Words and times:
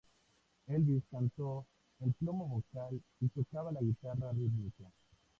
Elvis 0.67 1.03
cantó 1.11 1.67
el 1.99 2.11
plomo 2.13 2.47
vocal, 2.47 2.99
y 3.19 3.27
tocaba 3.27 3.71
la 3.71 3.81
guitarra 3.81 4.31
rítmica. 4.31 4.89